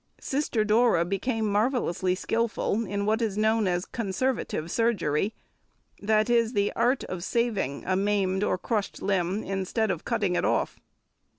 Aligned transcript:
Sister 0.19 0.63
Dora 0.63 1.05
became 1.05 1.45
marvellously 1.45 2.15
skilful 2.15 2.87
in 2.87 3.05
what 3.05 3.21
is 3.21 3.37
known 3.37 3.67
as 3.67 3.85
"conservative 3.85 4.71
surgery," 4.71 5.35
that 5.99 6.27
is, 6.27 6.53
the 6.53 6.73
art 6.75 7.03
of 7.03 7.23
saving 7.23 7.83
a 7.85 7.95
maimed 7.95 8.41
and 8.41 8.61
crushed 8.63 9.03
limb 9.03 9.43
instead 9.43 9.91
of 9.91 10.03
cutting 10.03 10.35
it 10.35 10.43
off. 10.43 10.79